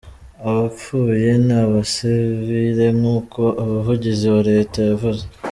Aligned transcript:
Abapfuye 0.49 1.29
ni 1.45 1.55
abasivile, 1.63 2.85
nkuko 2.99 3.41
umuvugizi 3.61 4.25
wa 4.33 4.41
leta 4.51 4.79
yavuze. 4.89 5.23